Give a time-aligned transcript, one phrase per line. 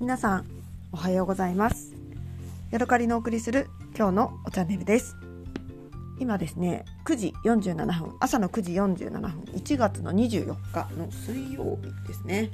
[0.00, 0.46] 皆さん
[0.92, 1.94] おはようございます。
[2.70, 5.14] ヤドカリのお送りする今日のおチャンネルです。
[6.18, 12.50] 今ですね9時47分朝の9時47分1月の24日の水曜日ですね。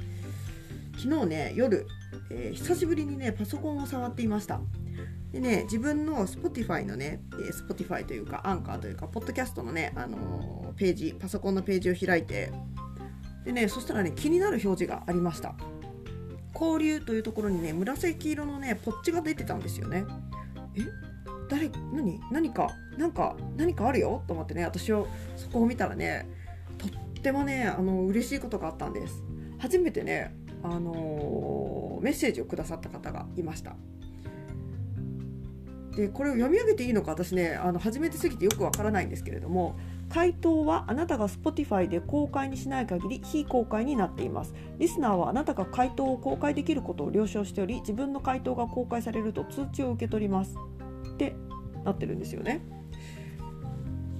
[0.98, 1.86] 昨日ね夜、
[2.32, 4.58] えー、久しぶりにねパソコンを触っていました。
[5.30, 12.50] でね自分の Spotify のね、え、Spotify というかアンカーというかポッドキャストのね、あのー、ページパソコンのページを開いて
[13.44, 15.54] でねそしたらね気になる表示がありました。
[16.58, 20.04] 交流というところにね紫色のねポッチが出てたんですよね。
[20.74, 20.80] え？
[21.48, 21.70] 誰？
[21.92, 22.20] 何？
[22.30, 22.70] 何か？
[22.96, 24.22] なんか何かあるよ？
[24.26, 25.06] と思ってね私を
[25.36, 26.28] そこを見たらね
[26.78, 26.90] とっ
[27.22, 29.22] てもねあの嬉しいことがあったんです。
[29.58, 33.76] 初めてねあのー、メッセージをくださった方がいました。
[35.94, 39.76] でこれを読み上げていいのか私ねあの初めてすぎてよくわからないんですけれども
[40.08, 44.54] 回答はあなたが Spotify で公開にしない限り非公開になっています。
[44.78, 50.56] リスナーはあなたが回答を公開できることを了承しており自分の回答が公開されると通知を受け取ります。
[51.14, 51.34] って
[51.84, 52.60] なってるんですよね。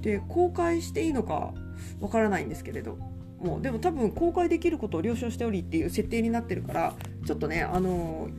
[0.01, 1.53] で公開していいのか
[1.99, 2.97] わからないんですけれど。
[3.39, 8.29] もうでも多分公開できることを了承しておりっていう設定になってるからちょっとねあの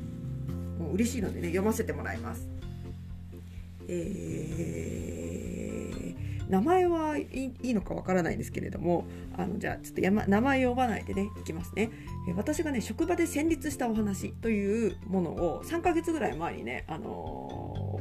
[0.80, 2.48] ー、嬉しいのでね読ませてもらいます。
[3.86, 5.17] えー、
[6.48, 11.90] 名前はいいのかわからないんですけれどもあのじゃあちょっとや、ま、名前呼ばないでねいきますね、
[12.28, 18.00] え、私がね職場で戦慄したお話というものを3ヶ月ぐらい前にね、あの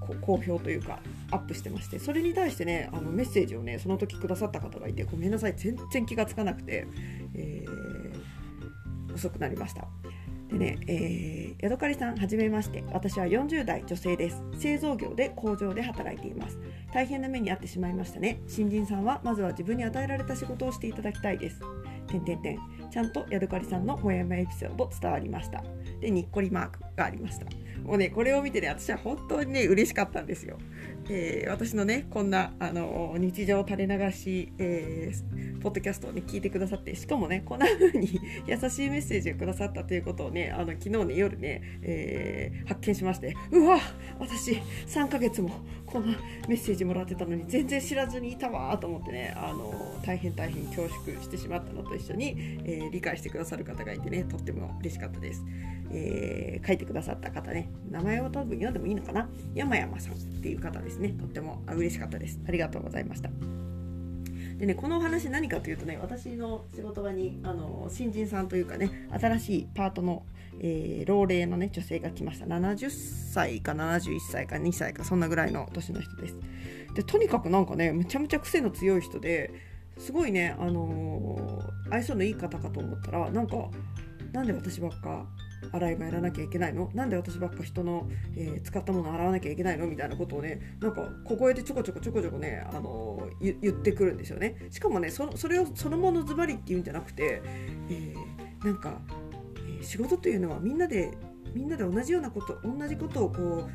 [0.00, 6.86] ー、公表というかアップしてましてそれに対してねあのメッセージをねその時くださった方がいてごめんなさい全然気がつかなくて、
[7.34, 9.86] えー、遅くなりました。
[10.48, 12.84] でね、えー、ヤドカリさんはじめまして。
[12.92, 14.42] 私は40代女性です。
[14.58, 16.58] 製造業で工場で働いています。
[16.92, 18.40] 大変な目に遭ってしまいましたね。
[18.46, 21.60] 新人さんはまずは自分に与えられた仕事をしていただきたいです。
[22.06, 22.58] てんてんてん。
[22.90, 25.64] ちゃんとヤドカリさんのほやまエピソード伝わりました。
[26.06, 27.46] でにっこりマークがありました。
[27.82, 30.56] もうねこれを見てね私は本当にね嬉しかったんですよ。
[31.08, 43.78] えー、私のねこんなあの日常垂れ流し、えー、ポッドキャストをね聞いてくださってしかもねこんな風に 優しいメッセージをくださったということをねあの昨日ね夜ね、えー、発見しましてうわ
[44.18, 44.52] 私
[44.86, 45.50] 3ヶ月も
[45.96, 49.72] こんなメッセージもらってたのに全然知らずにいたわと思ってねあの
[50.04, 52.34] 大変大変恐縮してしまったのと一緒に、
[52.64, 55.42] えー、理解してくださる方がいてねとっても嬉しかったです、
[55.90, 59.26] えー、書いてくださった方ね名前を多分読んでもいいのかな？
[59.54, 61.10] 山山さんっていう方ですね。
[61.10, 62.38] とっても嬉しかったです。
[62.46, 63.30] ありがとうございました。
[64.56, 70.24] でね、このお話何かというとね私の仕事場にあの新人さんというかね新しいパートの
[70.60, 72.46] えー、老齢のね女性が来ました。
[72.46, 76.36] 70歳か71歳か2歳かそんなぐらいの年の人です。
[76.94, 79.52] でとにかくなんかねむちゃむちゃ癖の強い人で
[79.98, 83.56] すごいね、あのー、愛想のいい方かと思ったらなんか
[84.32, 85.26] なんで私ばっか
[85.72, 86.90] 洗い場やらなきゃいけないの？
[86.94, 89.86] なんで私ばっか人の、えー、使ったもの洗わなきゃいけないの？
[89.86, 94.56] みたいなことをねなんか小声でちょこちょこちょこちょこね、あのー、言ってくるんですよね。
[94.70, 97.42] しかもねそそれをそのものズバリっていうんじゃなくて、
[97.90, 99.00] えー、なんか
[99.80, 101.12] え仕事というのはみんなで
[101.54, 103.70] みんなで同じようなこと同じことをこう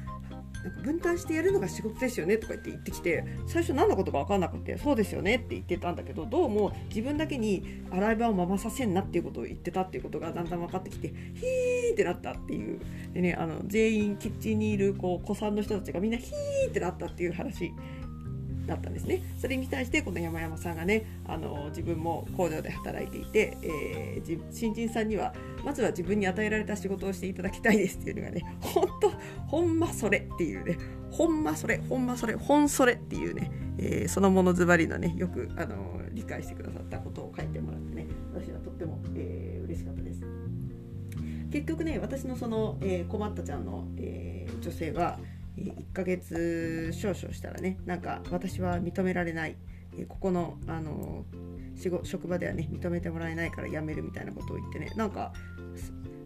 [0.64, 12.80] なんか分担してやるのが仕事ですよねとか言って言ってきて最初何のことか分かんなくてそうですよねって言ってたんだけどどうも自分だけに洗い場を回させんなっていうことを言ってたっていうことがだんだん分かってきてヒーってなったっていう。
[13.14, 17.74] でねあの全員キッチンにいるこう子さんの人たちがみんなヒーってなったっていう話。
[18.66, 19.24] だったんですね。
[19.38, 25.34] それに対してこの山山さんがねあの自分も工場で働いていて、えー、新人さんには
[25.64, 29.12] まずは自分に与えられた仕事をしていただきたいですっていうのがねほんと
[29.48, 30.78] ほんまそれっていうね
[31.12, 40.22] ほんまそれほんまそれほんそれっていうね、えー、そのものズバリのねよくあの理解してくださったことを書いてもらってね私はとっても、えー、嬉しかったです。
[41.52, 45.20] 結局ね私のその、えー、困ったちゃんの、えー、女性は
[45.64, 49.56] 1ヶ月少々したらねなんか私は認められない。
[50.08, 51.26] ここのあの
[52.04, 55.34] 職場ではね認めてもらえないから辞めるみたいなことを言ってねなんか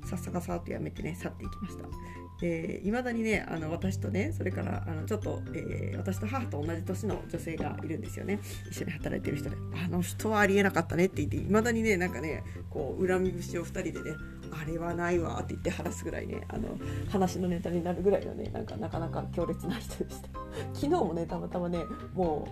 [0.06, 1.86] さっさかさっと辞めてね去っていきました。
[2.44, 8.40] いまだにねあの私とねそれからあのちょっと、えー、私と母と同じ年の女性がいるんですよね。
[8.70, 9.56] 一緒に働いてる人で。
[9.84, 14.18] あの人はありえなかったねって言っていまだにねなんかねこう恨み節を2人でね
[14.52, 16.78] あれはないわって言って話すぐらいねあの
[17.10, 20.30] 話のネタになるぐらいのねなんかなかなか強烈な人でした。
[20.74, 21.80] 昨日もねたまたまね
[22.14, 22.48] も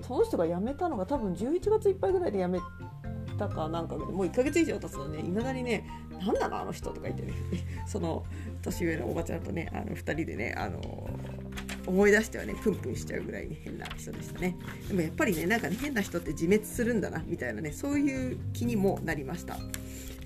[0.00, 2.60] うその人が辞めたのが多分11月いっぱいぐらいで辞め
[3.38, 5.88] たかなんかでもう1ヶ月以上経つのねいまだにね
[6.20, 7.32] 何なのあの人とか言ってね。
[7.86, 8.24] その
[8.62, 10.80] 年上のおばちゃんとねあの2人でねあの
[11.88, 14.56] 思い出してはねプンプンしちゃうぐらい変な人でしたね。
[14.88, 19.56] でもやっぱりねなんかね変な人って自滅するんだなみたいなねそういう気にもなりました、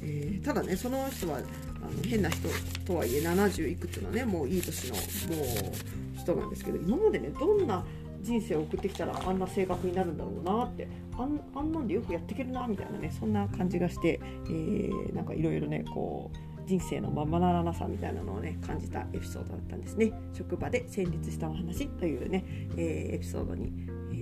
[0.03, 2.49] えー、ただねその人はあの変な人
[2.85, 7.85] とはいえ70いくつのねもういい年のもう人なんですけど今までねどんな
[8.21, 10.89] 人生を送ってきたらあんな性格になるんだろうなって
[11.19, 20.13] あんあんなんでよくやっていけるなみたいなねそんな感じがして、えー、なんかいろいろねこう人生のままならなさみたいなのをね感じたエピソードだったんですね。
[20.33, 22.45] 職場で戦慄したお話というね、
[22.77, 23.73] えー、エピソードに、
[24.13, 24.15] え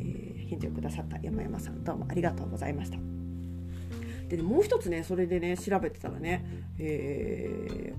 [0.44, 2.98] ー、返事をくださった山山さんどうもありがとうございました。
[4.28, 6.44] で、ね、もう一つねそれでね調べてたらね、
[6.78, 7.92] え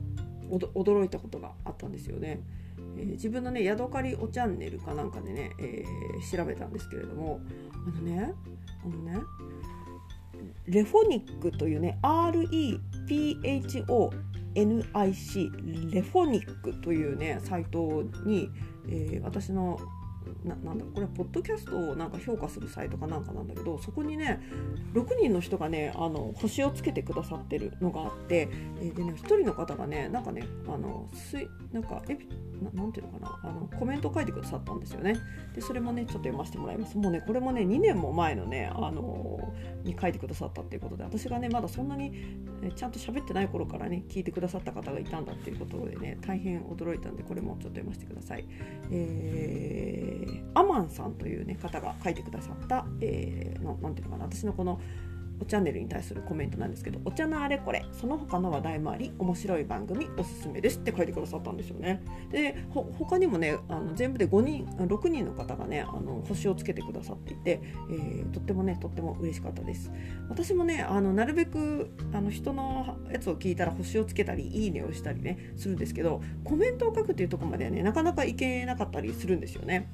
[0.50, 2.40] ー、驚いたことがあったんですよね。
[2.98, 7.42] えー、自分のねヤドカリおチャンネルかなんかでね、えー、調べたんですけれども
[7.74, 8.34] あのね
[8.84, 9.20] あのね
[10.68, 12.92] レフォニックというね REPHO
[14.56, 18.50] NIC レフォニックというねサイトに、
[18.88, 19.80] えー、私の
[20.44, 24.41] ななんだこれポッドキャストをなんか評価するサイトかなんかなんだけどそこにね
[24.94, 32.27] 6人の人がねあの星をつけてくださってるのがあって、えー、でね1人の方がねなんかねあのすいなんかエピ
[32.62, 35.18] ななんていうのかなあのコメントを書いてくださったんですよね
[35.56, 39.53] でそれもねちょっと読ませてもらいますもうねこれもね2年も前のねあの
[39.83, 42.13] に書いてくださったっていうことで私がねまだそんなに
[42.75, 48.45] ちゃんと喋ってない頃からね聞いてくださった方がいたんだっていうことでね大変驚いたんでこれもちょっと読ませてください。
[48.91, 50.20] えー、
[50.53, 54.79] アマンさんという、ね、方が書いてくださった、えー、なんていうのかな私のこの
[55.41, 62.03] おチャンネルに対するコメントなんですけど、お茶のあれこれ、その他の話題もあり、面白い番組おすすめですって書いてくださったんですよね。
[62.31, 67.59] でほ、他にもね、あの全部で5人、6人の方がね、あの星をつけてくださっていて、
[67.89, 69.91] えー、とってもね、とっても嬉しかったです。
[70.29, 79.89] 私もね、あのなるべくあの人のやつを聞いたら星をつけたり、いいねをしたりね、するんですけど、コメントを書くっていうとこまではね、なかなかいけなかったりするんですよね。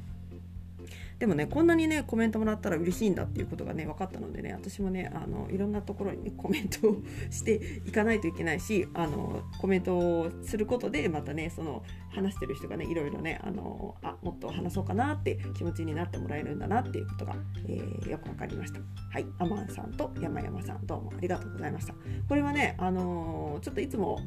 [1.20, 6.98] でもねこんなにねコメントもらったら嬉しいんだっていうことがね分かったのでね私もねあのいろんなところに、ね、コメントを
[7.32, 17.36] していかないといけないしあのコメントをすることでまたねその話してる人がねいろいろねあのあもっと話そうかなって気持ちになってもらえるんだなっていうことが、
[17.68, 18.80] えー、よく分かりました。
[19.12, 19.26] はい。
[19.40, 21.96] アマンさんと山山さんどうもありがとうございました。
[22.30, 24.20] これはねあのちょっといつも、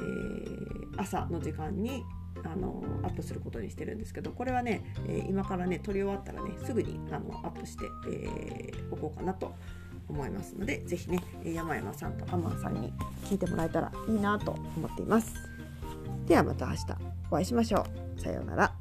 [0.00, 2.04] えー、朝の時間に
[2.44, 9.54] あのアップすることにしてるんですけどこれはね、え、今からね撮り終わったらねすぐにあのアップして、えー、おこうかなと
[10.08, 12.92] 思いますので是非ね山山さんとアマンさんに
[13.24, 15.34] 聞いてもらえたらいいなと思っています。
[16.26, 16.78] ではまた明日
[17.30, 17.86] お会いしましょ
[18.16, 18.20] う。
[18.20, 18.77] さようなら。